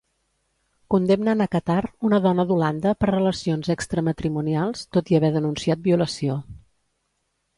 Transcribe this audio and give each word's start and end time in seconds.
Condemnen 0.93 1.43
a 1.43 1.45
Catar 1.55 1.81
una 2.09 2.19
dona 2.23 2.45
d'Holanda 2.51 2.93
per 3.03 3.09
relacions 3.11 3.69
extramatrimonials, 3.75 4.83
tot 4.97 5.11
i 5.13 5.19
haver 5.21 5.31
denunciat 5.37 5.87
violació. 5.89 6.41